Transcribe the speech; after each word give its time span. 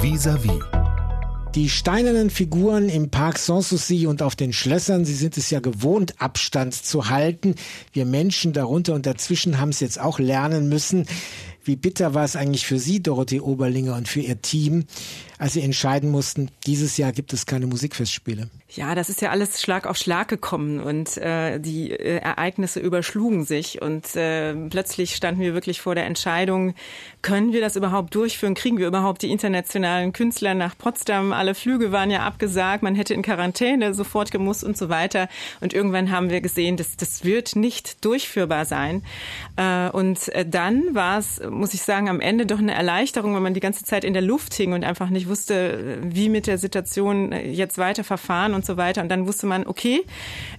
Vis-à-vis. 0.00 0.60
Die 1.56 1.68
steinernen 1.68 2.30
Figuren 2.30 2.88
im 2.88 3.10
Park 3.10 3.36
Sanssouci 3.36 4.06
und 4.06 4.22
auf 4.22 4.36
den 4.36 4.52
Schlössern, 4.52 5.04
sie 5.04 5.14
sind 5.14 5.36
es 5.36 5.50
ja 5.50 5.58
gewohnt, 5.58 6.20
Abstand 6.20 6.72
zu 6.74 7.10
halten. 7.10 7.56
Wir 7.92 8.04
Menschen 8.04 8.52
darunter 8.52 8.94
und 8.94 9.06
dazwischen 9.06 9.58
haben 9.58 9.70
es 9.70 9.80
jetzt 9.80 10.00
auch 10.00 10.20
lernen 10.20 10.68
müssen. 10.68 11.06
Wie 11.64 11.74
bitter 11.74 12.14
war 12.14 12.24
es 12.24 12.36
eigentlich 12.36 12.64
für 12.64 12.78
Sie, 12.78 13.02
Dorothee 13.02 13.40
Oberlinger, 13.40 13.96
und 13.96 14.06
für 14.06 14.20
Ihr 14.20 14.40
Team, 14.40 14.84
als 15.36 15.54
Sie 15.54 15.62
entscheiden 15.62 16.10
mussten, 16.10 16.50
dieses 16.64 16.96
Jahr 16.96 17.10
gibt 17.10 17.32
es 17.32 17.44
keine 17.44 17.66
Musikfestspiele? 17.66 18.50
Ja, 18.70 18.94
das 18.94 19.08
ist 19.08 19.22
ja 19.22 19.30
alles 19.30 19.62
Schlag 19.62 19.86
auf 19.86 19.96
Schlag 19.96 20.28
gekommen 20.28 20.80
und 20.80 21.16
äh, 21.16 21.58
die 21.58 21.90
äh, 21.90 22.18
Ereignisse 22.18 22.80
überschlugen 22.80 23.44
sich 23.44 23.80
und 23.80 24.14
äh, 24.14 24.54
plötzlich 24.68 25.16
standen 25.16 25.40
wir 25.40 25.54
wirklich 25.54 25.80
vor 25.80 25.94
der 25.94 26.04
Entscheidung, 26.04 26.74
können 27.22 27.54
wir 27.54 27.62
das 27.62 27.76
überhaupt 27.76 28.14
durchführen? 28.14 28.54
Kriegen 28.54 28.76
wir 28.76 28.86
überhaupt 28.86 29.22
die 29.22 29.30
internationalen 29.30 30.12
Künstler 30.12 30.52
nach 30.52 30.76
Potsdam? 30.76 31.32
Alle 31.32 31.54
Flüge 31.54 31.92
waren 31.92 32.10
ja 32.10 32.20
abgesagt, 32.20 32.82
man 32.82 32.94
hätte 32.94 33.14
in 33.14 33.22
Quarantäne 33.22 33.94
sofort 33.94 34.30
gemusst 34.30 34.64
und 34.64 34.76
so 34.76 34.90
weiter. 34.90 35.28
Und 35.62 35.72
irgendwann 35.72 36.10
haben 36.10 36.28
wir 36.28 36.42
gesehen, 36.42 36.76
das, 36.76 36.96
das 36.96 37.24
wird 37.24 37.56
nicht 37.56 38.04
durchführbar 38.04 38.66
sein. 38.66 39.02
Äh, 39.56 39.88
und 39.88 40.28
äh, 40.28 40.46
dann 40.46 40.94
war 40.94 41.18
es, 41.18 41.40
muss 41.48 41.72
ich 41.72 41.82
sagen, 41.82 42.10
am 42.10 42.20
Ende 42.20 42.44
doch 42.44 42.58
eine 42.58 42.74
Erleichterung, 42.74 43.34
wenn 43.34 43.42
man 43.42 43.54
die 43.54 43.60
ganze 43.60 43.84
Zeit 43.84 44.04
in 44.04 44.12
der 44.12 44.22
Luft 44.22 44.52
hing 44.52 44.74
und 44.74 44.84
einfach 44.84 45.08
nicht 45.08 45.26
wusste, 45.26 45.98
wie 46.02 46.28
mit 46.28 46.46
der 46.46 46.58
Situation 46.58 47.32
jetzt 47.32 47.78
weiter 47.78 48.04
verfahren 48.04 48.57
und 48.58 48.66
so 48.66 48.76
weiter. 48.76 49.02
Und 49.02 49.08
dann 49.08 49.26
wusste 49.26 49.46
man, 49.46 49.66
okay, 49.66 50.04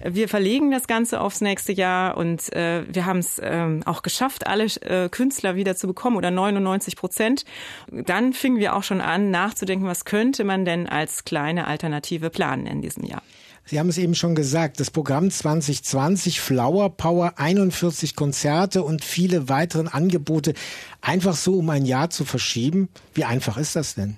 wir 0.04 0.28
verlegen 0.28 0.70
das 0.70 0.86
Ganze 0.86 1.20
aufs 1.20 1.40
nächste 1.40 1.72
Jahr 1.72 2.16
und 2.16 2.52
äh, 2.54 2.82
wir 2.92 3.06
haben 3.06 3.18
es 3.18 3.40
ähm, 3.42 3.82
auch 3.84 4.02
geschafft, 4.02 4.46
alle 4.46 4.64
äh, 4.64 5.08
Künstler 5.08 5.54
wieder 5.54 5.76
zu 5.76 5.86
bekommen 5.86 6.16
oder 6.16 6.30
99 6.30 6.96
Prozent. 6.96 7.44
Dann 7.90 8.32
fingen 8.32 8.58
wir 8.58 8.74
auch 8.74 8.82
schon 8.82 9.00
an, 9.00 9.30
nachzudenken, 9.30 9.86
was 9.86 10.04
könnte 10.04 10.44
man 10.44 10.64
denn 10.64 10.88
als 10.88 11.24
kleine 11.24 11.66
Alternative 11.66 12.30
planen 12.30 12.66
in 12.66 12.82
diesem 12.82 13.04
Jahr. 13.04 13.22
Sie 13.66 13.78
haben 13.78 13.88
es 13.88 13.98
eben 13.98 14.14
schon 14.16 14.34
gesagt, 14.34 14.80
das 14.80 14.90
Programm 14.90 15.30
2020 15.30 16.40
Flower 16.40 16.90
Power, 16.90 17.34
41 17.36 18.16
Konzerte 18.16 18.82
und 18.82 19.04
viele 19.04 19.48
weitere 19.48 19.86
Angebote, 19.88 20.54
einfach 21.00 21.36
so 21.36 21.58
um 21.58 21.70
ein 21.70 21.84
Jahr 21.84 22.10
zu 22.10 22.24
verschieben. 22.24 22.88
Wie 23.14 23.24
einfach 23.24 23.58
ist 23.58 23.76
das 23.76 23.94
denn? 23.94 24.16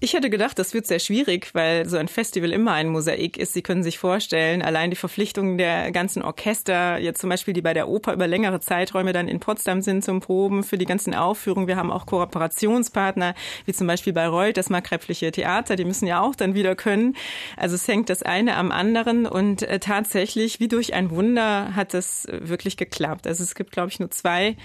Ich 0.00 0.12
hätte 0.12 0.30
gedacht, 0.30 0.56
das 0.60 0.74
wird 0.74 0.86
sehr 0.86 1.00
schwierig, 1.00 1.52
weil 1.54 1.88
so 1.88 1.96
ein 1.96 2.06
Festival 2.06 2.52
immer 2.52 2.70
ein 2.70 2.88
Mosaik 2.88 3.36
ist. 3.36 3.52
Sie 3.52 3.62
können 3.62 3.82
sich 3.82 3.98
vorstellen, 3.98 4.62
allein 4.62 4.90
die 4.90 4.96
Verpflichtungen 4.96 5.58
der 5.58 5.90
ganzen 5.90 6.22
Orchester, 6.22 6.98
jetzt 6.98 7.20
zum 7.20 7.30
Beispiel 7.30 7.52
die 7.52 7.62
bei 7.62 7.74
der 7.74 7.88
Oper 7.88 8.12
über 8.12 8.28
längere 8.28 8.60
Zeiträume 8.60 9.12
dann 9.12 9.26
in 9.26 9.40
Potsdam 9.40 9.82
sind 9.82 10.04
zum 10.04 10.20
Proben 10.20 10.62
für 10.62 10.78
die 10.78 10.84
ganzen 10.84 11.16
Aufführungen. 11.16 11.66
Wir 11.66 11.74
haben 11.74 11.90
auch 11.90 12.06
Kooperationspartner, 12.06 13.34
wie 13.64 13.72
zum 13.72 13.88
Beispiel 13.88 14.12
Bayreuth, 14.12 14.56
das 14.56 14.70
Markgräfliche 14.70 15.32
Theater, 15.32 15.74
die 15.74 15.84
müssen 15.84 16.06
ja 16.06 16.20
auch 16.20 16.36
dann 16.36 16.54
wieder 16.54 16.76
können. 16.76 17.16
Also 17.56 17.74
es 17.74 17.88
hängt 17.88 18.08
das 18.08 18.22
eine 18.22 18.54
am 18.54 18.70
anderen 18.70 19.26
und 19.26 19.64
äh, 19.64 19.80
tatsächlich, 19.80 20.60
wie 20.60 20.68
durch 20.68 20.94
ein 20.94 21.10
Wunder, 21.10 21.74
hat 21.74 21.92
das 21.92 22.28
wirklich 22.30 22.76
geklappt. 22.76 23.26
Also 23.26 23.42
es 23.42 23.56
gibt, 23.56 23.72
glaube 23.72 23.88
ich, 23.88 23.98
nur 23.98 24.12
zwei 24.12 24.56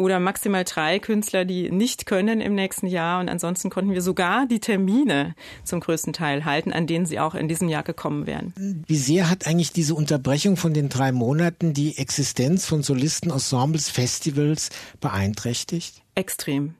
oder 0.00 0.18
maximal 0.18 0.64
drei 0.64 0.98
Künstler, 0.98 1.44
die 1.44 1.70
nicht 1.70 2.06
können 2.06 2.40
im 2.40 2.54
nächsten 2.54 2.86
Jahr. 2.86 3.20
Und 3.20 3.28
ansonsten 3.28 3.68
konnten 3.68 3.92
wir 3.92 4.00
sogar 4.00 4.46
die 4.46 4.58
Termine 4.58 5.34
zum 5.62 5.80
größten 5.80 6.14
Teil 6.14 6.46
halten, 6.46 6.72
an 6.72 6.86
denen 6.86 7.04
sie 7.04 7.20
auch 7.20 7.34
in 7.34 7.48
diesem 7.48 7.68
Jahr 7.68 7.82
gekommen 7.82 8.26
wären. 8.26 8.54
Wie 8.86 8.96
sehr 8.96 9.28
hat 9.28 9.46
eigentlich 9.46 9.72
diese 9.72 9.94
Unterbrechung 9.94 10.56
von 10.56 10.72
den 10.72 10.88
drei 10.88 11.12
Monaten 11.12 11.74
die 11.74 11.98
Existenz 11.98 12.64
von 12.64 12.82
Solisten, 12.82 13.30
Ensembles, 13.30 13.90
Festivals 13.90 14.70
beeinträchtigt? 15.00 16.02
Extrem. 16.14 16.74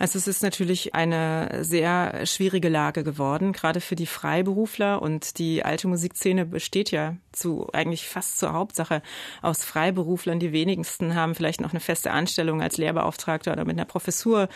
Also 0.00 0.18
es 0.18 0.26
ist 0.26 0.42
natürlich 0.42 0.94
eine 0.94 1.58
sehr 1.60 2.24
schwierige 2.24 2.70
Lage 2.70 3.04
geworden, 3.04 3.52
gerade 3.52 3.82
für 3.82 3.96
die 3.96 4.06
Freiberufler 4.06 5.02
und 5.02 5.38
die 5.38 5.62
alte 5.62 5.88
Musikszene 5.88 6.46
besteht 6.46 6.90
ja 6.90 7.16
zu 7.32 7.68
eigentlich 7.74 8.08
fast 8.08 8.38
zur 8.38 8.54
Hauptsache 8.54 9.02
aus 9.42 9.62
Freiberuflern. 9.62 10.40
Die 10.40 10.52
wenigsten 10.52 11.14
haben 11.14 11.34
vielleicht 11.34 11.60
noch 11.60 11.72
eine 11.72 11.80
feste 11.80 12.12
Anstellung 12.12 12.62
als 12.62 12.78
Lehrbeauftragter 12.78 13.52
oder 13.52 13.66
mit 13.66 13.76
einer 13.76 13.84
Professur. 13.84 14.48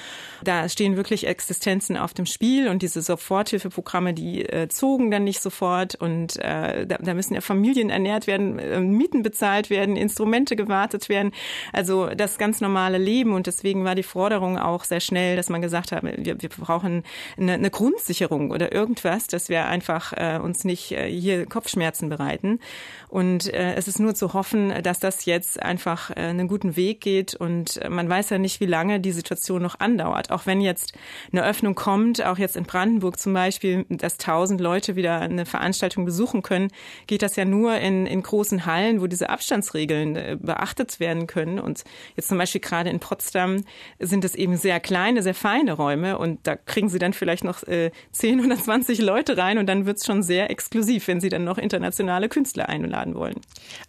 Da 0.43 0.66
stehen 0.71 0.97
wirklich 0.97 1.27
Existenzen 1.27 1.99
auf 1.99 2.15
dem 2.15 2.25
Spiel 2.25 2.69
und 2.69 2.81
diese 2.81 3.03
Soforthilfeprogramme, 3.03 4.15
die 4.15 4.47
äh, 4.49 4.69
zogen 4.69 5.11
dann 5.11 5.25
nicht 5.25 5.43
sofort 5.43 5.94
und 5.94 6.37
äh, 6.37 6.87
da, 6.87 6.97
da, 6.97 7.12
müssen 7.12 7.34
ja 7.34 7.43
Familien 7.43 7.91
ernährt 7.91 8.26
werden, 8.26 8.59
äh, 8.59 8.81
Mieten 8.81 9.22
bezahlt 9.22 9.69
werden, 9.69 9.97
Instrumente 9.97 10.56
gewartet 10.56 11.11
werden. 11.11 11.32
Also 11.75 12.06
das 12.06 12.38
ganz 12.38 12.62
normale 12.62 12.97
Leben 12.97 13.34
und 13.34 13.47
deswegen 13.47 13.84
war 13.84 13.94
die 13.94 14.03
Forderung 14.03 14.59
auch 14.59 14.84
sehr 14.84 15.00
schnell 15.00 15.34
dass 15.37 15.49
man 15.49 15.62
gesagt 15.62 15.93
hat, 15.93 16.03
wir, 16.03 16.41
wir 16.41 16.49
brauchen 16.49 17.03
eine, 17.37 17.55
eine, 17.55 17.71
Grundsicherung 17.71 18.50
oder 18.50 18.72
irgendwas, 18.72 19.27
dass 19.27 19.49
wir 19.49 19.67
einfach 19.67 20.12
äh, 20.12 20.39
uns 20.39 20.65
nicht 20.65 20.93
äh, 20.93 21.09
hier 21.11 21.47
Kopfschmerzen 21.47 22.09
bereiten. 22.09 22.61
Und 23.09 23.53
äh, 23.53 23.75
es 23.75 23.89
ist 23.89 24.00
nur 24.00 24.15
zu 24.15 24.33
hoffen, 24.34 24.73
dass 24.83 24.99
das 24.99 25.25
jetzt 25.25 25.62
einfach 25.62 26.11
äh, 26.11 26.15
einen 26.15 26.49
guten 26.49 26.77
Weg 26.77 27.00
geht. 27.00 27.34
Und 27.34 27.81
man 27.89 28.09
weiß 28.09 28.31
ja 28.31 28.39
nicht, 28.39 28.61
wie 28.61 28.67
lange 28.67 29.00
die 29.00 29.12
Situation 29.12 29.62
noch 29.62 29.81
andauert. 29.81 30.31
Auch 30.31 30.47
wenn 30.47 30.61
jetzt 30.61 30.94
eine 31.33 31.44
Öffnung 31.44 31.75
kommt, 31.75 32.25
auch 32.25 32.39
jetzt 32.39 32.56
in 32.56 32.65
Brandenburg 32.65 33.19
zum 33.19 33.33
Beispiel, 33.33 33.87
dass 33.89 34.19
tausend 34.19 34.61
Leute 34.61 34.97
wieder 34.97 35.21
eine 35.21 35.47
Veranstaltung 35.47 36.05
besuchen 36.05 36.43
können, 36.43 36.69
geht 37.06 37.23
das 37.23 37.37
ja 37.37 37.44
nur 37.44 37.77
in, 37.77 38.06
in 38.06 38.23
großen 38.23 38.67
Hallen, 38.67 39.00
wo 39.00 39.06
diese 39.06 39.31
Abstandsregeln 39.31 40.17
äh, 40.17 40.37
beachtet 40.41 41.00
werden 41.00 41.27
können. 41.27 41.59
Und 41.59 41.84
jetzt 42.17 42.28
zum 42.28 42.39
Beispiel 42.39 42.61
gerade 42.61 42.91
in 42.91 43.00
Potsdam 43.00 43.65
sind 43.99 44.25
es 44.25 44.34
eben 44.34 44.56
sehr 44.56 44.81
kleine, 44.81 45.23
sehr 45.25 45.35
feine 45.35 45.73
Räume 45.73 46.19
und 46.19 46.39
da 46.45 46.55
kriegen 46.55 46.89
sie 46.89 47.01
dann 47.01 47.12
vielleicht 47.12 47.43
noch 47.43 47.65
äh, 47.65 47.91
10 48.12 48.45
oder 48.45 48.57
20 48.57 49.01
Leute 49.01 49.37
rein 49.37 49.59
und 49.59 49.67
dann 49.67 49.87
wird 49.87 49.99
es 49.99 50.07
schon 50.07 50.23
sehr 50.23 50.51
exklusiv, 50.51 51.09
wenn 51.09 51.21
sie 51.21 51.29
dann 51.29 51.43
noch 51.43 51.59
internationale 51.59 52.29
Künstler 52.29 52.69
einladen 52.69 53.17
wollen. 53.17 53.41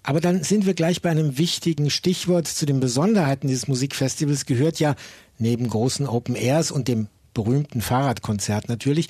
Aber 0.02 0.22
dann 0.22 0.44
sind 0.44 0.66
wir 0.66 0.74
gleich 0.74 1.04
bei 1.04 1.12
einem 1.12 1.38
wichtigen 1.38 1.92
Stichwort 1.92 2.48
zu 2.48 2.66
den 2.66 2.80
Besonderheiten 2.80 3.48
dieses 3.48 3.68
Musikfestivals 3.68 4.48
gehört 4.48 4.80
ja 4.80 4.96
neben 5.38 5.70
großen 5.70 6.08
Open 6.08 6.36
Airs 6.36 6.72
und 6.72 6.88
dem 6.88 7.08
berühmten 7.36 7.82
Fahrradkonzert 7.82 8.70
natürlich 8.70 9.10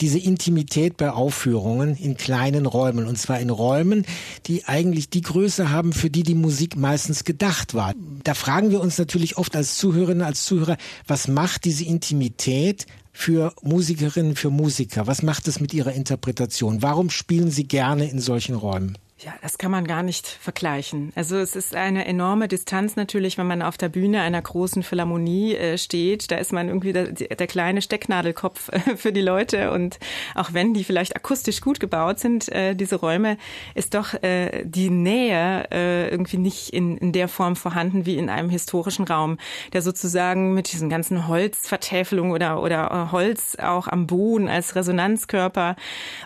diese 0.00 0.18
Intimität 0.18 0.96
bei 0.96 1.10
Aufführungen 1.10 1.96
in 1.96 2.16
kleinen 2.16 2.66
Räumen. 2.66 3.06
Und 3.06 3.18
zwar 3.18 3.40
in 3.40 3.50
Räumen, 3.50 4.04
die 4.46 4.64
eigentlich 4.66 5.10
die 5.10 5.22
Größe 5.22 5.70
haben, 5.70 5.92
für 5.92 6.10
die 6.10 6.22
die 6.22 6.34
Musik 6.34 6.76
meistens 6.76 7.24
gedacht 7.24 7.74
war. 7.74 7.94
Da 8.24 8.34
fragen 8.34 8.70
wir 8.70 8.80
uns 8.80 8.98
natürlich 8.98 9.36
oft 9.36 9.56
als 9.56 9.76
Zuhörerinnen, 9.76 10.22
als 10.22 10.44
Zuhörer, 10.44 10.76
was 11.06 11.28
macht 11.28 11.64
diese 11.64 11.84
Intimität 11.84 12.86
für 13.12 13.54
Musikerinnen, 13.62 14.34
für 14.34 14.50
Musiker? 14.50 15.06
Was 15.06 15.22
macht 15.22 15.46
es 15.48 15.60
mit 15.60 15.72
ihrer 15.72 15.92
Interpretation? 15.92 16.82
Warum 16.82 17.10
spielen 17.10 17.50
sie 17.50 17.64
gerne 17.64 18.10
in 18.10 18.20
solchen 18.20 18.56
Räumen? 18.56 18.98
Ja, 19.18 19.32
das 19.42 19.58
kann 19.58 19.70
man 19.70 19.86
gar 19.86 20.02
nicht 20.02 20.26
vergleichen. 20.26 21.12
Also 21.14 21.36
es 21.36 21.54
ist 21.54 21.76
eine 21.76 22.04
enorme 22.04 22.48
Distanz 22.48 22.96
natürlich, 22.96 23.38
wenn 23.38 23.46
man 23.46 23.62
auf 23.62 23.78
der 23.78 23.88
Bühne 23.88 24.22
einer 24.22 24.42
großen 24.42 24.82
Philharmonie 24.82 25.54
äh, 25.54 25.78
steht. 25.78 26.32
Da 26.32 26.36
ist 26.36 26.52
man 26.52 26.66
irgendwie 26.66 26.92
der, 26.92 27.12
der 27.12 27.46
kleine 27.46 27.80
Stecknadelkopf 27.80 28.70
für 28.96 29.12
die 29.12 29.20
Leute. 29.20 29.70
Und 29.70 30.00
auch 30.34 30.52
wenn 30.52 30.74
die 30.74 30.82
vielleicht 30.82 31.14
akustisch 31.14 31.60
gut 31.60 31.78
gebaut 31.78 32.18
sind, 32.18 32.48
äh, 32.50 32.74
diese 32.74 32.96
Räume, 32.96 33.38
ist 33.76 33.94
doch 33.94 34.20
äh, 34.20 34.64
die 34.64 34.90
Nähe 34.90 35.68
äh, 35.70 36.08
irgendwie 36.08 36.38
nicht 36.38 36.70
in, 36.70 36.96
in 36.98 37.12
der 37.12 37.28
Form 37.28 37.54
vorhanden 37.54 38.06
wie 38.06 38.16
in 38.16 38.28
einem 38.28 38.50
historischen 38.50 39.04
Raum, 39.04 39.38
der 39.72 39.82
sozusagen 39.82 40.54
mit 40.54 40.72
diesen 40.72 40.90
ganzen 40.90 41.28
Holzvertäfelungen 41.28 42.32
oder, 42.32 42.60
oder 42.60 43.12
Holz 43.12 43.56
auch 43.62 43.86
am 43.86 44.08
Boden 44.08 44.48
als 44.48 44.74
Resonanzkörper 44.74 45.76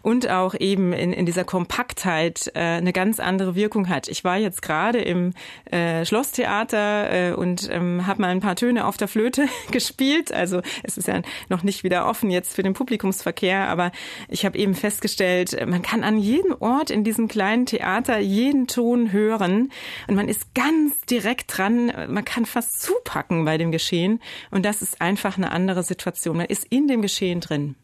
und 0.01 0.31
auch 0.31 0.55
eben 0.59 0.95
in, 0.95 1.13
in 1.13 1.27
dieser 1.27 1.45
Kompaktheit 1.45 2.51
eine 2.79 2.93
ganz 2.93 3.21
andere 3.21 3.55
Wirkung 3.55 3.89
hat. 3.89 4.09
Ich 4.09 4.25
war 4.25 4.37
jetzt 4.37 4.63
gerade 4.63 5.01
im 5.01 5.33
äh, 5.71 6.05
Schlosstheater 6.05 7.31
äh, 7.31 7.33
und 7.33 7.69
ähm, 7.71 8.07
habe 8.07 8.23
mal 8.23 8.29
ein 8.29 8.41
paar 8.41 8.57
Töne 8.57 8.87
auf 8.87 8.97
der 8.97 9.09
Flöte 9.09 9.47
gespielt. 9.71 10.33
Also 10.33 10.63
es 10.83 10.97
ist 10.97 11.09
ja 11.09 11.23
noch 11.49 11.63
nicht 11.63 11.85
wieder 11.85 12.07
offen 12.07 12.31
jetzt 12.31 12.55
für 12.55 12.63
den 12.63 12.75
Publikumsverkehr, 12.75 13.69
aber 13.69 13.93
ich 14.29 14.45
habe 14.45 14.59
eben 14.59 14.75
festgestellt, 14.75 15.57
man 15.67 15.83
kann 15.83 16.05
an 16.05 16.19
jedem 16.19 16.55
Ort 16.61 16.91
in 16.91 17.05
diesem 17.05 17.29
kleinen 17.29 17.67
Theater 17.67 18.19
jeden 18.19 18.67
Ton 18.67 19.13
hören 19.13 19.71
und 20.07 20.15
man 20.15 20.29
ist 20.29 20.55
ganz 20.55 21.01
direkt 21.11 21.57
dran. 21.57 21.93
Man 22.09 22.25
kann 22.25 22.47
fast 22.47 22.81
zupacken 22.81 23.45
bei 23.45 23.59
dem 23.59 23.73
Geschehen 23.73 24.21
und 24.51 24.65
das 24.65 24.83
ist 24.83 25.01
einfach 25.01 25.37
eine 25.37 25.53
andere 25.53 25.83
Situation. 25.83 26.37
Man 26.37 26.47
ist 26.47 26.65
in 26.71 26.89
dem 26.89 27.03
Geschehen 27.03 27.41
drin. 27.41 27.75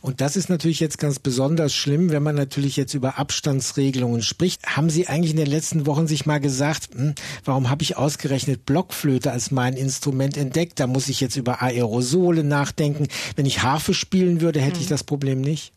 Und 0.00 0.20
das 0.20 0.36
ist 0.36 0.48
natürlich 0.48 0.80
jetzt 0.80 0.98
ganz 0.98 1.18
besonders 1.18 1.74
schlimm, 1.74 2.10
wenn 2.10 2.22
man 2.22 2.34
natürlich 2.34 2.76
jetzt 2.76 2.94
über 2.94 3.18
Abstandsregelungen 3.18 4.22
spricht. 4.22 4.66
Haben 4.66 4.90
Sie 4.90 5.06
eigentlich 5.06 5.30
in 5.30 5.36
den 5.36 5.46
letzten 5.46 5.86
Wochen 5.86 6.06
sich 6.06 6.26
mal 6.26 6.40
gesagt, 6.40 6.88
hm, 6.94 7.14
warum 7.44 7.70
habe 7.70 7.82
ich 7.82 7.96
ausgerechnet 7.96 8.66
Blockflöte 8.66 9.30
als 9.30 9.50
mein 9.50 9.74
Instrument 9.74 10.36
entdeckt? 10.36 10.80
Da 10.80 10.86
muss 10.86 11.08
ich 11.08 11.20
jetzt 11.20 11.36
über 11.36 11.62
Aerosole 11.62 12.44
nachdenken. 12.44 13.08
Wenn 13.36 13.46
ich 13.46 13.62
Harfe 13.62 13.94
spielen 13.94 14.40
würde, 14.40 14.60
hätte 14.60 14.76
hm. 14.76 14.82
ich 14.82 14.88
das 14.88 15.04
Problem 15.04 15.40
nicht. 15.40 15.72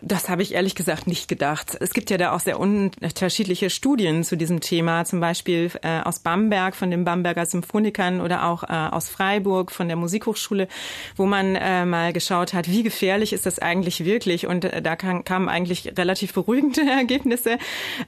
Das 0.00 0.28
habe 0.28 0.42
ich 0.42 0.54
ehrlich 0.54 0.76
gesagt 0.76 1.06
nicht 1.08 1.26
gedacht. 1.26 1.76
Es 1.80 1.92
gibt 1.92 2.10
ja 2.10 2.18
da 2.18 2.32
auch 2.32 2.40
sehr 2.40 2.60
unterschiedliche 2.60 3.68
Studien 3.68 4.22
zu 4.22 4.36
diesem 4.36 4.60
Thema, 4.60 5.04
zum 5.04 5.20
Beispiel 5.20 5.70
äh, 5.82 6.00
aus 6.00 6.20
Bamberg 6.20 6.76
von 6.76 6.90
den 6.90 7.04
Bamberger 7.04 7.46
Symphonikern 7.46 8.20
oder 8.20 8.46
auch 8.46 8.62
äh, 8.62 8.66
aus 8.66 9.08
Freiburg 9.08 9.72
von 9.72 9.88
der 9.88 9.96
Musikhochschule, 9.96 10.68
wo 11.16 11.26
man 11.26 11.56
äh, 11.56 11.84
mal 11.84 12.12
geschaut 12.12 12.54
hat, 12.54 12.68
wie 12.68 12.84
gefährlich 12.84 13.32
ist 13.32 13.44
das 13.44 13.58
eigentlich 13.58 14.04
wirklich. 14.04 14.46
Und 14.46 14.64
äh, 14.66 14.82
da 14.82 14.94
kann, 14.94 15.24
kamen 15.24 15.48
eigentlich 15.48 15.92
relativ 15.98 16.32
beruhigende 16.32 16.82
Ergebnisse. 16.90 17.58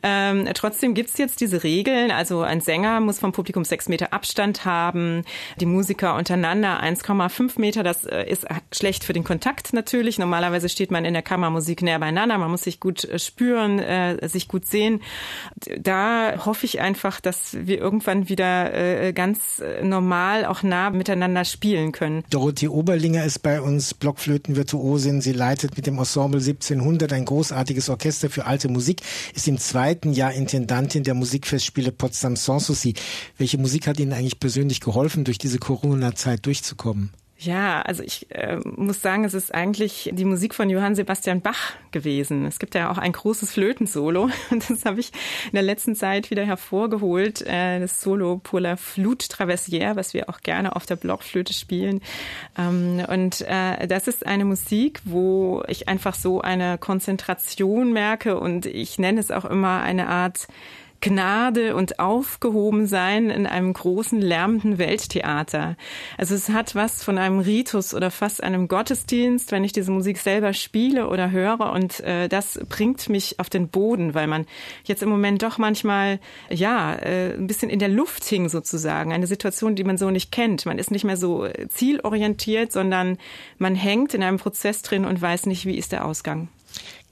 Ähm, 0.04 0.48
trotzdem 0.54 0.94
gibt's 0.94 1.18
jetzt 1.18 1.40
diese 1.40 1.64
Regeln. 1.64 2.12
Also 2.12 2.42
ein 2.42 2.60
Sänger 2.60 3.00
muss 3.00 3.18
vom 3.18 3.32
Publikum 3.32 3.64
sechs 3.64 3.88
Meter 3.88 4.12
Abstand 4.12 4.64
haben, 4.64 5.24
die 5.60 5.66
Musiker 5.66 6.14
untereinander 6.14 6.80
1,5 6.80 7.60
Meter. 7.60 7.82
Das 7.82 8.06
äh, 8.06 8.30
ist 8.30 8.46
schlecht 8.72 9.02
für 9.02 9.12
den 9.12 9.24
Kontakt 9.24 9.72
natürlich. 9.72 10.18
Normalerweise 10.18 10.68
steht 10.68 10.92
man 10.92 11.04
in 11.04 11.14
der 11.14 11.22
Kammermusik 11.22 11.79
näher 11.82 11.98
beieinander. 11.98 12.38
Man 12.38 12.50
muss 12.50 12.62
sich 12.62 12.80
gut 12.80 13.04
äh, 13.04 13.18
spüren, 13.18 13.78
äh, 13.78 14.28
sich 14.28 14.48
gut 14.48 14.66
sehen. 14.66 15.00
Da 15.78 16.44
hoffe 16.44 16.66
ich 16.66 16.80
einfach, 16.80 17.20
dass 17.20 17.56
wir 17.58 17.78
irgendwann 17.78 18.28
wieder 18.28 18.72
äh, 18.74 19.12
ganz 19.12 19.62
normal 19.82 20.44
auch 20.44 20.62
nah 20.62 20.90
miteinander 20.90 21.44
spielen 21.44 21.92
können. 21.92 22.24
Dorothee 22.30 22.68
Oberlinger 22.68 23.24
ist 23.24 23.40
bei 23.40 23.60
uns 23.60 23.94
Blockflötenvirtuosin. 23.94 25.20
Sie 25.20 25.32
leitet 25.32 25.76
mit 25.76 25.86
dem 25.86 25.98
Ensemble 25.98 26.40
1700 26.40 27.12
ein 27.12 27.24
großartiges 27.24 27.88
Orchester 27.88 28.30
für 28.30 28.46
alte 28.46 28.68
Musik, 28.68 29.02
ist 29.34 29.48
im 29.48 29.58
zweiten 29.58 30.12
Jahr 30.12 30.32
Intendantin 30.32 31.04
der 31.04 31.14
Musikfestspiele 31.14 31.92
Potsdam 31.92 32.36
Sanssouci. 32.36 32.94
Welche 33.38 33.58
Musik 33.58 33.86
hat 33.86 34.00
Ihnen 34.00 34.12
eigentlich 34.12 34.40
persönlich 34.40 34.80
geholfen, 34.80 35.24
durch 35.24 35.38
diese 35.38 35.58
Corona-Zeit 35.58 36.46
durchzukommen? 36.46 37.10
Ja, 37.42 37.80
also 37.80 38.02
ich 38.02 38.30
äh, 38.32 38.58
muss 38.64 39.00
sagen, 39.00 39.24
es 39.24 39.32
ist 39.32 39.54
eigentlich 39.54 40.10
die 40.12 40.26
Musik 40.26 40.54
von 40.54 40.68
Johann 40.68 40.94
Sebastian 40.94 41.40
Bach 41.40 41.72
gewesen. 41.90 42.44
Es 42.44 42.58
gibt 42.58 42.74
ja 42.74 42.90
auch 42.90 42.98
ein 42.98 43.12
großes 43.12 43.52
Flötensolo 43.52 44.28
und 44.50 44.68
das 44.68 44.84
habe 44.84 45.00
ich 45.00 45.10
in 45.46 45.52
der 45.54 45.62
letzten 45.62 45.94
Zeit 45.94 46.30
wieder 46.30 46.44
hervorgeholt. 46.44 47.40
Äh, 47.40 47.80
das 47.80 48.02
Solo 48.02 48.36
pour 48.42 48.60
la 48.60 48.76
Flute 48.76 49.26
Traversière, 49.28 49.96
was 49.96 50.12
wir 50.12 50.28
auch 50.28 50.42
gerne 50.42 50.76
auf 50.76 50.84
der 50.84 50.96
Blockflöte 50.96 51.54
spielen. 51.54 52.02
Ähm, 52.58 53.02
und 53.08 53.40
äh, 53.40 53.86
das 53.86 54.06
ist 54.06 54.26
eine 54.26 54.44
Musik, 54.44 55.00
wo 55.06 55.62
ich 55.66 55.88
einfach 55.88 56.16
so 56.16 56.42
eine 56.42 56.76
Konzentration 56.76 57.94
merke 57.94 58.38
und 58.38 58.66
ich 58.66 58.98
nenne 58.98 59.18
es 59.18 59.30
auch 59.30 59.46
immer 59.46 59.80
eine 59.80 60.08
Art 60.08 60.46
Gnade 61.00 61.74
und 61.74 61.98
aufgehoben 61.98 62.86
sein 62.86 63.30
in 63.30 63.46
einem 63.46 63.72
großen 63.72 64.20
lärmenden 64.20 64.78
Welttheater. 64.78 65.76
Also 66.18 66.34
es 66.34 66.50
hat 66.50 66.74
was 66.74 67.02
von 67.02 67.18
einem 67.18 67.40
Ritus 67.40 67.94
oder 67.94 68.10
fast 68.10 68.42
einem 68.42 68.68
Gottesdienst, 68.68 69.52
wenn 69.52 69.64
ich 69.64 69.72
diese 69.72 69.90
Musik 69.90 70.18
selber 70.18 70.52
spiele 70.52 71.08
oder 71.08 71.30
höre 71.30 71.72
und 71.72 72.00
äh, 72.00 72.28
das 72.28 72.60
bringt 72.68 73.08
mich 73.08 73.40
auf 73.40 73.48
den 73.48 73.68
Boden, 73.68 74.14
weil 74.14 74.26
man 74.26 74.46
jetzt 74.84 75.02
im 75.02 75.08
Moment 75.08 75.42
doch 75.42 75.58
manchmal 75.58 76.20
ja 76.50 76.94
äh, 76.94 77.34
ein 77.34 77.46
bisschen 77.46 77.70
in 77.70 77.78
der 77.78 77.88
Luft 77.88 78.24
hing 78.24 78.48
sozusagen, 78.48 79.12
eine 79.12 79.26
Situation, 79.26 79.74
die 79.74 79.84
man 79.84 79.98
so 79.98 80.10
nicht 80.10 80.30
kennt. 80.32 80.66
Man 80.66 80.78
ist 80.78 80.90
nicht 80.90 81.04
mehr 81.04 81.16
so 81.16 81.48
zielorientiert, 81.68 82.72
sondern 82.72 83.18
man 83.58 83.74
hängt 83.74 84.14
in 84.14 84.22
einem 84.22 84.38
Prozess 84.38 84.82
drin 84.82 85.04
und 85.04 85.20
weiß 85.20 85.46
nicht, 85.46 85.66
wie 85.66 85.78
ist 85.78 85.92
der 85.92 86.04
Ausgang. 86.04 86.48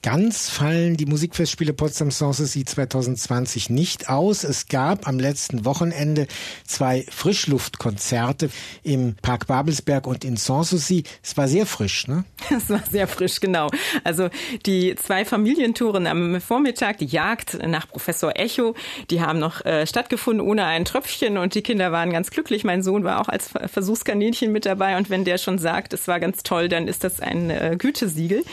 Ganz 0.02 0.48
fallen 0.48 0.96
die 0.96 1.06
Musikfestspiele 1.06 1.72
Potsdam 1.72 2.12
Sanssouci 2.12 2.64
2020 2.64 3.68
nicht 3.68 4.08
aus. 4.08 4.44
Es 4.44 4.68
gab 4.68 5.08
am 5.08 5.18
letzten 5.18 5.64
Wochenende 5.64 6.28
zwei 6.64 7.04
Frischluftkonzerte 7.10 8.48
im 8.84 9.16
Park 9.20 9.48
Babelsberg 9.48 10.06
und 10.06 10.24
in 10.24 10.36
Sanssouci. 10.36 11.02
Es 11.20 11.36
war 11.36 11.48
sehr 11.48 11.66
frisch, 11.66 12.06
ne? 12.06 12.24
Es 12.56 12.70
war 12.70 12.82
sehr 12.88 13.08
frisch, 13.08 13.40
genau. 13.40 13.70
Also 14.04 14.30
die 14.66 14.94
zwei 14.94 15.24
Familientouren 15.24 16.06
am 16.06 16.40
Vormittag, 16.40 16.98
die 16.98 17.06
Jagd 17.06 17.58
nach 17.66 17.88
Professor 17.88 18.32
Echo, 18.36 18.76
die 19.10 19.20
haben 19.20 19.40
noch 19.40 19.64
äh, 19.64 19.84
stattgefunden 19.84 20.46
ohne 20.46 20.64
ein 20.64 20.84
Tröpfchen 20.84 21.38
und 21.38 21.56
die 21.56 21.62
Kinder 21.62 21.90
waren 21.90 22.12
ganz 22.12 22.30
glücklich. 22.30 22.62
Mein 22.62 22.84
Sohn 22.84 23.02
war 23.02 23.20
auch 23.20 23.28
als 23.28 23.50
Versuchskaninchen 23.66 24.52
mit 24.52 24.64
dabei 24.64 24.96
und 24.96 25.10
wenn 25.10 25.24
der 25.24 25.38
schon 25.38 25.58
sagt, 25.58 25.92
es 25.92 26.06
war 26.06 26.20
ganz 26.20 26.44
toll, 26.44 26.68
dann 26.68 26.86
ist 26.86 27.02
das 27.02 27.18
ein 27.18 27.50
äh, 27.50 27.74
Gütesiegel. 27.76 28.44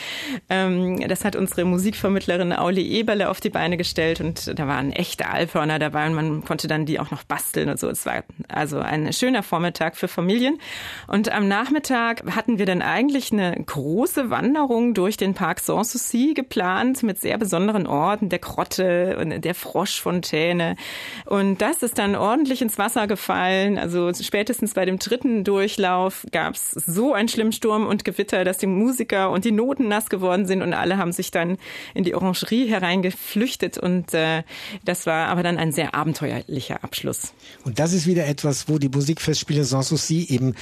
Ähm, 0.49 1.07
das 1.07 1.23
hat 1.23 1.34
hat 1.35 1.41
unsere 1.41 1.65
Musikvermittlerin 1.65 2.53
Auli 2.53 2.87
Eberle 2.99 3.29
auf 3.29 3.39
die 3.39 3.49
Beine 3.49 3.77
gestellt 3.77 4.21
und 4.21 4.57
da 4.57 4.67
waren 4.67 4.91
echte 4.91 5.27
Alphörner 5.27 5.79
dabei 5.79 6.07
und 6.07 6.13
man 6.13 6.45
konnte 6.45 6.67
dann 6.67 6.85
die 6.85 6.99
auch 6.99 7.11
noch 7.11 7.23
basteln 7.23 7.69
und 7.69 7.79
so. 7.79 7.89
Es 7.89 8.05
war 8.05 8.23
also 8.47 8.79
ein 8.79 9.11
schöner 9.13 9.43
Vormittag 9.43 9.95
für 9.95 10.07
Familien. 10.07 10.59
Und 11.07 11.31
am 11.31 11.47
Nachmittag 11.47 12.23
hatten 12.35 12.57
wir 12.57 12.65
dann 12.65 12.81
eigentlich 12.81 13.31
eine 13.31 13.55
große 13.63 14.29
Wanderung 14.29 14.93
durch 14.93 15.17
den 15.17 15.33
Park 15.33 15.59
Sanssouci 15.59 16.33
geplant 16.33 17.03
mit 17.03 17.19
sehr 17.19 17.37
besonderen 17.37 17.87
Orten, 17.87 18.29
der 18.29 18.39
Krotte 18.39 19.17
und 19.19 19.43
der 19.43 19.55
Froschfontäne. 19.55 20.75
Und 21.25 21.61
das 21.61 21.83
ist 21.83 21.97
dann 21.97 22.15
ordentlich 22.15 22.61
ins 22.61 22.77
Wasser 22.77 23.07
gefallen. 23.07 23.77
Also 23.77 24.11
spätestens 24.13 24.73
bei 24.73 24.85
dem 24.85 24.99
dritten 24.99 25.43
Durchlauf 25.43 26.25
gab 26.31 26.55
es 26.55 26.71
so 26.71 27.13
einen 27.13 27.27
schlimmen 27.27 27.51
Sturm 27.51 27.85
und 27.85 28.05
Gewitter, 28.05 28.43
dass 28.43 28.57
die 28.57 28.67
Musiker 28.67 29.31
und 29.31 29.45
die 29.45 29.51
Noten 29.51 29.87
nass 29.87 30.09
geworden 30.09 30.45
sind 30.45 30.61
und 30.61 30.73
alle 30.73 30.97
haben 30.97 31.11
sich 31.11 31.24
sich 31.25 31.31
dann 31.31 31.57
in 31.93 32.03
die 32.03 32.15
Orangerie 32.15 32.67
hereingeflüchtet 32.69 33.77
und 33.77 34.13
äh, 34.13 34.43
das 34.83 35.05
war 35.05 35.27
aber 35.27 35.43
dann 35.43 35.57
ein 35.57 35.71
sehr 35.71 35.93
abenteuerlicher 35.93 36.83
Abschluss. 36.83 37.33
Und 37.63 37.79
das 37.79 37.93
ist 37.93 38.07
wieder 38.07 38.25
etwas, 38.27 38.69
wo 38.69 38.77
die 38.77 38.89
Musikfestspiele 38.89 39.63
Sanssouci 39.63 40.27
eben 40.29 40.55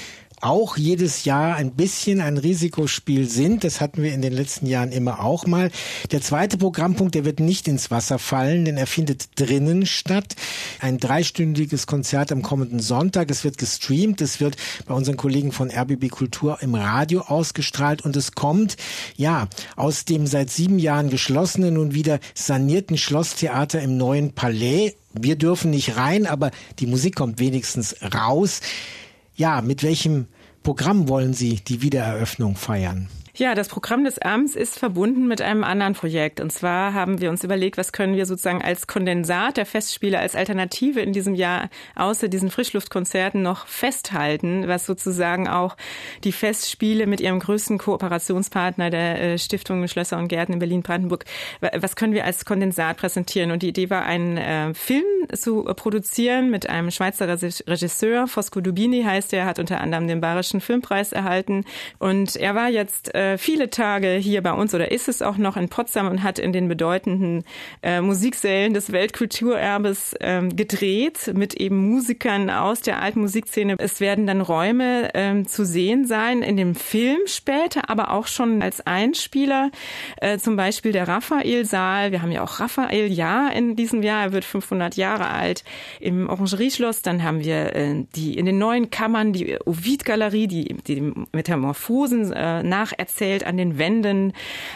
auch 0.44 0.78
jedes 0.78 1.24
Jahr 1.24 1.56
ein 1.56 1.72
bisschen 1.72 2.20
ein 2.22 2.38
Risikospiel 2.38 3.30
sind. 3.30 3.64
Das 3.64 3.80
hatten 3.80 4.04
wir 4.04 4.14
in 4.14 4.22
den 4.22 4.34
letzten 4.34 4.66
Jahren 4.66 4.92
immer 4.92 5.24
auch 5.24 5.48
mal. 5.48 5.72
Der 6.12 6.22
zweite 6.22 6.58
Programmpunkt, 6.58 7.16
der 7.16 7.26
wird 7.26 7.40
nicht 7.40 7.68
ins 7.68 7.92
Wasser 7.92 8.20
fallen, 8.20 8.66
denn 8.66 8.78
er 8.78 8.88
findet 8.88 9.40
drinnen 9.40 9.86
statt. 9.86 10.36
Ein 10.80 11.00
dreistündiges 11.00 11.88
Konzert 11.88 12.32
am 12.32 12.42
kommenden 12.42 12.80
Sonntag. 12.80 13.32
Es 13.32 13.44
wird 13.44 13.58
gestreamt. 13.58 14.22
Es 14.22 14.40
wird 14.40 14.58
bei 14.86 14.94
unseren 14.94 15.18
Kollegen 15.18 15.52
von 15.52 15.72
RBB 15.72 16.10
Kultur 16.10 16.58
im 16.62 16.76
Radio 16.76 17.22
ausgestrahlt 17.22 18.02
und 18.02 18.16
es 18.16 18.34
kommt, 18.34 18.76
ja, 19.16 19.48
aus 19.76 20.06
dem 20.06 20.28
seit 20.28 20.50
sieben 20.50 20.78
Jahren 20.78 21.10
geschlossenen 21.10 21.78
und 21.78 21.94
wieder 21.94 22.20
sanierten 22.34 22.98
Schlosstheater 22.98 23.82
im 23.82 23.98
neuen 23.98 24.34
Palais. 24.34 24.96
Wir 25.14 25.36
dürfen 25.36 25.72
nicht 25.72 25.96
rein, 25.96 26.26
aber 26.26 26.52
die 26.80 26.88
Musik 26.88 27.16
kommt 27.16 27.40
wenigstens 27.40 27.96
raus. 28.14 28.62
Ja, 29.36 29.62
mit 29.62 29.84
welchem 29.84 30.28
Programm 30.62 31.10
wollen 31.10 31.34
Sie 31.34 31.56
die 31.56 31.82
Wiedereröffnung 31.82 32.56
feiern? 32.56 33.10
Ja, 33.36 33.56
das 33.56 33.68
Programm 33.68 34.04
des 34.04 34.22
Abends 34.22 34.56
ist 34.56 34.78
verbunden 34.78 35.28
mit 35.28 35.42
einem 35.42 35.64
anderen 35.64 35.96
Projekt. 35.96 36.40
Und 36.40 36.52
zwar 36.52 36.94
haben 36.94 37.20
wir 37.20 37.32
uns 37.32 37.44
überlegt, 37.44 37.80
was 37.80 37.92
können 37.92 38.16
wir 38.16 38.28
sozusagen 38.28 38.62
als 38.62 38.86
Kondensat 38.86 39.58
der 39.58 39.66
Festspiele, 39.66 40.20
als 40.20 40.36
Alternative 40.36 41.02
in 41.02 41.14
diesem 41.14 41.34
Jahr 41.34 41.72
außer 41.96 42.28
diesen 42.28 42.52
Frischluftkonzerten 42.52 43.42
noch 43.42 43.66
festhalten, 43.66 44.68
was 44.68 44.86
sozusagen 44.86 45.48
auch 45.48 45.78
die 46.24 46.32
Festspiele 46.32 47.08
mit 47.08 47.22
ihrem 47.22 47.40
größten 47.40 47.80
Kooperationspartner 47.80 48.92
der 48.92 49.20
äh, 49.20 49.38
Stiftung 49.40 49.88
Schlösser 49.88 50.20
und 50.20 50.28
Gärten 50.28 50.54
in 50.54 50.60
Berlin-Brandenburg, 50.60 51.26
was 51.60 51.96
können 51.96 52.14
wir 52.14 52.26
als 52.26 52.46
Kondensat 52.46 52.98
präsentieren? 52.98 53.50
Und 53.50 53.64
die 53.64 53.70
Idee 53.70 53.90
war, 53.90 54.04
einen 54.06 54.38
äh, 54.38 54.76
Film 54.76 55.23
zu 55.30 55.64
produzieren 55.64 56.50
mit 56.50 56.70
einem 56.70 56.92
Schweizer 56.92 57.28
Regisseur, 57.28 58.28
Fosco 58.28 58.62
Dubini 58.62 59.04
heißt 59.04 59.34
er, 59.34 59.46
hat 59.46 59.60
unter 59.60 59.82
anderem 59.82 60.08
den 60.08 60.22
Bayerischen 60.22 60.62
Filmpreis 60.62 61.12
erhalten. 61.12 61.66
Und 62.00 62.36
er 62.36 62.56
war 62.56 62.70
jetzt 62.70 63.14
äh, 63.16 63.38
viele 63.38 63.70
Tage 63.70 64.14
hier 64.14 64.42
bei 64.42 64.54
uns 64.54 64.74
oder 64.74 64.92
ist 64.92 65.08
es 65.08 65.22
auch 65.22 65.38
noch 65.38 65.58
in 65.58 65.70
Potsdam 65.70 66.08
und 66.08 66.24
hat 66.24 66.40
in 66.40 66.54
den 66.54 66.68
bedeutenden 66.68 67.44
äh, 67.82 68.02
Musiksälen 68.02 68.74
des 68.74 68.92
Weltkulturerbes 68.92 70.16
ähm, 70.20 70.56
gedreht 70.56 71.32
mit 71.34 71.54
eben 71.54 71.90
Musikern 71.90 72.50
aus 72.50 72.82
der 72.82 73.02
alten 73.02 73.22
Musikszene. 73.22 73.76
Es 73.78 74.00
werden 74.00 74.28
dann 74.28 74.42
Räume 74.42 75.10
ähm, 75.14 75.48
zu 75.48 75.66
sehen 75.66 76.06
sein 76.06 76.42
in 76.42 76.58
dem 76.58 76.76
Film 76.76 77.20
später, 77.26 77.90
aber 77.90 78.12
auch 78.12 78.28
schon 78.28 78.62
als 78.62 78.86
Einspieler, 78.86 79.72
äh, 80.18 80.38
zum 80.38 80.56
Beispiel 80.56 80.92
der 80.92 81.08
Raphael-Saal. 81.08 82.12
Wir 82.12 82.22
haben 82.22 82.32
ja 82.32 82.44
auch 82.44 82.60
Raphael 82.60 83.12
Jahr 83.12 83.54
in 83.54 83.76
diesem 83.76 84.04
Jahr. 84.04 84.24
Er 84.24 84.34
wird 84.34 84.46
500 84.46 84.96
Jahre 84.96 85.13
alt 85.22 85.64
im 86.00 86.30
Orangerieschloss. 86.30 87.02
Dann 87.02 87.24
haben 87.24 87.44
wir 87.44 87.76
äh, 87.76 88.06
die 88.16 88.38
in 88.38 88.46
den 88.46 88.58
neuen 88.58 88.90
Kammern 88.90 89.34
die 89.34 89.58
Ovid-Galerie, 89.66 90.48
die 90.48 90.76
die 90.88 91.14
Metamorphosen 91.32 92.32
äh, 92.34 92.64
nacherzählt 92.64 93.24
erzählt 93.24 93.46
an 93.46 93.58
den 93.58 93.78
Wänden 93.78 94.34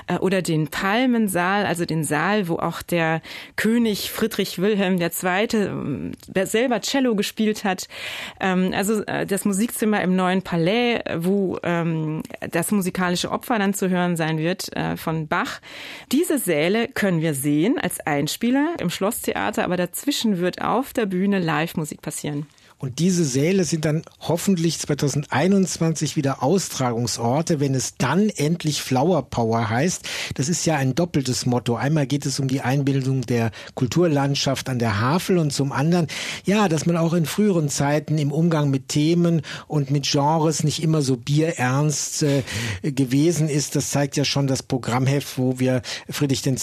äh, 0.07 0.17
oder 0.17 0.41
den 0.41 0.67
Palmensaal, 0.67 1.65
also 1.65 1.85
den 1.85 2.03
Saal, 2.03 2.47
wo 2.47 2.55
auch 2.55 2.81
der 2.81 3.21
König 3.55 4.11
Friedrich 4.11 4.59
Wilhelm 4.59 4.99
II. 4.99 6.13
Äh, 6.33 6.45
selber 6.45 6.81
Cello 6.81 7.15
gespielt 7.15 7.63
hat. 7.63 7.87
Ähm, 8.39 8.71
also 8.75 9.03
äh, 9.05 9.25
das 9.25 9.45
Musikzimmer 9.45 10.01
im 10.01 10.15
neuen 10.15 10.41
Palais, 10.41 11.01
wo 11.17 11.57
ähm, 11.63 12.23
das 12.51 12.71
musikalische 12.71 13.31
Opfer 13.31 13.59
dann 13.59 13.73
zu 13.73 13.89
hören 13.89 14.15
sein 14.15 14.37
wird 14.37 14.75
äh, 14.75 14.97
von 14.97 15.27
Bach. 15.27 15.59
Diese 16.11 16.37
Säle 16.37 16.87
können 16.87 17.21
wir 17.21 17.33
sehen 17.33 17.77
als 17.79 17.99
Einspieler 17.99 18.75
im 18.79 18.89
Schlosstheater, 18.89 19.63
aber 19.63 19.77
dazwischen 19.77 20.26
wird 20.35 20.61
auf 20.61 20.91
der 20.91 21.05
Bühne 21.05 21.39
Live-Musik 21.39 22.01
passieren. 22.01 22.45
Und 22.79 22.99
diese 22.99 23.25
Säle 23.25 23.63
sind 23.63 23.85
dann 23.85 24.03
hoffentlich 24.19 24.77
2021 24.77 26.15
wieder 26.15 26.43
Austragungsorte, 26.43 27.59
wenn 27.59 27.73
es 27.73 27.95
dann 27.97 28.29
endlich 28.29 28.83
Flower 28.83 29.23
Power 29.23 29.67
heißt. 29.71 30.07
Das 30.35 30.47
ist 30.47 30.63
ja 30.67 30.75
ein 30.75 30.93
doppeltes 30.93 31.47
Motto. 31.47 31.75
Einmal 31.75 32.05
geht 32.05 32.27
es 32.27 32.39
um 32.39 32.47
die 32.47 32.61
Einbildung 32.61 33.21
der 33.21 33.49
Kulturlandschaft 33.73 34.69
an 34.69 34.77
der 34.77 35.01
Havel 35.01 35.39
und 35.39 35.51
zum 35.51 35.71
anderen, 35.71 36.05
ja, 36.45 36.69
dass 36.69 36.85
man 36.85 36.97
auch 36.97 37.13
in 37.13 37.25
früheren 37.25 37.69
Zeiten 37.69 38.19
im 38.19 38.31
Umgang 38.31 38.69
mit 38.69 38.89
Themen 38.89 39.41
und 39.67 39.89
mit 39.89 40.07
Genres 40.07 40.63
nicht 40.63 40.83
immer 40.83 41.01
so 41.01 41.17
bierernst 41.17 42.21
äh, 42.21 42.43
gewesen 42.83 43.49
ist. 43.49 43.75
Das 43.75 43.89
zeigt 43.89 44.17
ja 44.17 44.23
schon 44.23 44.45
das 44.45 44.61
Programmheft, 44.61 45.39
wo 45.39 45.57
wir 45.57 45.81
Friedrich 46.07 46.45
II. 46.45 46.55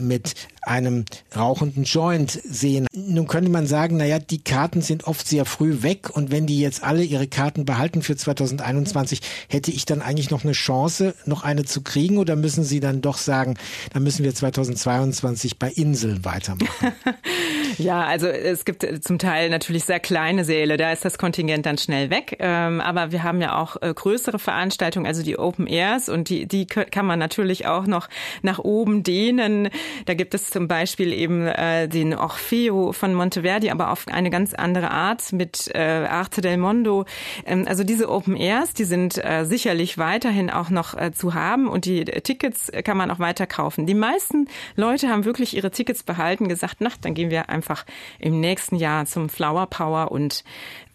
mit 0.00 0.34
einem 0.62 1.04
rauchenden 1.36 1.84
Joint 1.84 2.40
sehen. 2.44 2.86
Nun 3.08 3.26
könnte 3.26 3.50
man 3.50 3.66
sagen, 3.66 3.96
naja, 3.96 4.18
die 4.18 4.42
Karten 4.42 4.80
sind 4.80 5.04
oft 5.04 5.26
sehr 5.26 5.44
früh 5.44 5.82
weg 5.82 6.10
und 6.10 6.30
wenn 6.30 6.46
die 6.46 6.60
jetzt 6.60 6.84
alle 6.84 7.02
ihre 7.02 7.26
Karten 7.26 7.64
behalten 7.64 8.02
für 8.02 8.16
2021, 8.16 9.20
hätte 9.48 9.70
ich 9.70 9.84
dann 9.86 10.02
eigentlich 10.02 10.30
noch 10.30 10.44
eine 10.44 10.52
Chance, 10.52 11.14
noch 11.24 11.42
eine 11.42 11.64
zu 11.64 11.82
kriegen 11.82 12.18
oder 12.18 12.36
müssen 12.36 12.64
Sie 12.64 12.80
dann 12.80 13.00
doch 13.00 13.16
sagen, 13.16 13.54
dann 13.92 14.02
müssen 14.02 14.24
wir 14.24 14.34
2022 14.34 15.58
bei 15.58 15.68
Inseln 15.68 16.24
weitermachen? 16.24 16.92
ja, 17.78 18.04
also 18.04 18.28
es 18.28 18.64
gibt 18.64 18.86
zum 19.04 19.18
Teil 19.18 19.50
natürlich 19.50 19.84
sehr 19.84 20.00
kleine 20.00 20.44
Säle, 20.44 20.76
da 20.76 20.92
ist 20.92 21.04
das 21.04 21.18
Kontingent 21.18 21.66
dann 21.66 21.78
schnell 21.78 22.10
weg. 22.10 22.36
Ähm, 22.38 22.80
aber 22.80 23.10
wir 23.10 23.22
haben 23.22 23.40
ja 23.40 23.60
auch 23.60 23.76
äh, 23.80 23.92
größere 23.92 24.38
Veranstaltungen, 24.38 25.06
also 25.06 25.22
die 25.22 25.38
Open 25.38 25.66
Airs 25.66 26.08
und 26.08 26.28
die, 26.28 26.46
die 26.46 26.66
kann 26.66 27.06
man 27.06 27.18
natürlich 27.18 27.66
auch 27.66 27.86
noch 27.86 28.08
nach 28.42 28.58
oben 28.58 29.02
dehnen. 29.02 29.70
Da 30.06 30.14
gibt 30.14 30.34
es 30.34 30.50
zum 30.50 30.68
Beispiel 30.68 31.12
eben 31.12 31.46
äh, 31.46 31.88
den 31.88 32.14
Orfeo 32.14 32.91
von 32.92 33.14
Monteverdi, 33.14 33.70
aber 33.70 33.90
auf 33.90 34.06
eine 34.08 34.30
ganz 34.30 34.54
andere 34.54 34.90
Art 34.90 35.32
mit 35.32 35.70
äh, 35.74 35.78
Arte 35.78 36.40
del 36.40 36.56
Mondo. 36.56 37.04
Ähm, 37.46 37.66
also 37.66 37.84
diese 37.84 38.10
Open 38.10 38.36
Airs, 38.36 38.74
die 38.74 38.84
sind 38.84 39.22
äh, 39.24 39.44
sicherlich 39.44 39.98
weiterhin 39.98 40.50
auch 40.50 40.70
noch 40.70 40.94
äh, 40.94 41.12
zu 41.12 41.34
haben 41.34 41.68
und 41.68 41.84
die 41.84 42.04
Tickets 42.04 42.70
kann 42.84 42.96
man 42.96 43.10
auch 43.10 43.18
weiter 43.18 43.46
kaufen. 43.46 43.86
Die 43.86 43.94
meisten 43.94 44.48
Leute 44.76 45.08
haben 45.08 45.24
wirklich 45.24 45.56
ihre 45.56 45.70
Tickets 45.70 46.02
behalten, 46.02 46.48
gesagt, 46.48 46.76
na, 46.80 46.90
dann 47.00 47.14
gehen 47.14 47.30
wir 47.30 47.48
einfach 47.48 47.84
im 48.18 48.40
nächsten 48.40 48.76
Jahr 48.76 49.06
zum 49.06 49.28
Flower 49.28 49.66
Power 49.66 50.12
und 50.12 50.44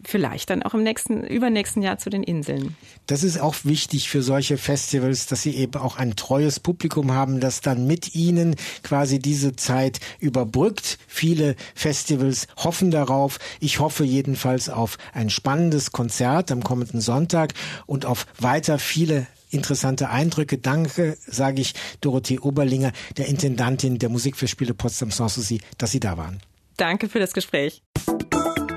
vielleicht 0.03 0.49
dann 0.49 0.63
auch 0.63 0.73
im 0.73 0.83
nächsten, 0.83 1.23
übernächsten 1.23 1.81
Jahr 1.81 1.97
zu 1.97 2.09
den 2.09 2.23
Inseln. 2.23 2.75
Das 3.07 3.23
ist 3.23 3.39
auch 3.39 3.55
wichtig 3.63 4.09
für 4.09 4.21
solche 4.21 4.57
Festivals, 4.57 5.27
dass 5.27 5.41
sie 5.41 5.55
eben 5.55 5.75
auch 5.75 5.97
ein 5.97 6.15
treues 6.15 6.59
Publikum 6.59 7.13
haben, 7.13 7.39
das 7.39 7.61
dann 7.61 7.87
mit 7.87 8.15
ihnen 8.15 8.55
quasi 8.83 9.19
diese 9.19 9.55
Zeit 9.55 9.99
überbrückt. 10.19 10.97
Viele 11.07 11.55
Festivals 11.87 12.47
hoffen 12.57 12.91
darauf. 12.91 13.39
Ich 13.61 13.79
hoffe 13.79 14.03
jedenfalls 14.03 14.67
auf 14.67 14.97
ein 15.13 15.29
spannendes 15.29 15.93
Konzert 15.93 16.51
am 16.51 16.61
kommenden 16.61 16.99
Sonntag 16.99 17.53
und 17.85 18.05
auf 18.05 18.25
weiter 18.37 18.77
viele 18.77 19.25
interessante 19.51 20.09
Eindrücke. 20.09 20.57
Danke, 20.57 21.17
sage 21.25 21.61
ich 21.61 21.75
Dorothee 22.01 22.39
Oberlinger, 22.39 22.91
der 23.15 23.27
Intendantin 23.27 23.99
der 23.99 24.09
Musikfestspiele 24.09 24.73
Potsdam 24.73 25.11
Sanssouci, 25.11 25.61
dass 25.77 25.91
Sie 25.91 26.01
da 26.01 26.17
waren. 26.17 26.41
Danke 26.75 27.07
für 27.07 27.19
das 27.19 27.31
Gespräch. 27.31 27.81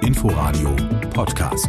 Inforadio 0.03 0.77
Podcast. 1.13 1.67